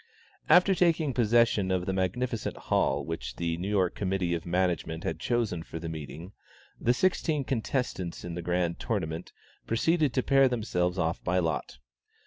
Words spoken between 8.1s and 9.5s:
in the Grand Tournament,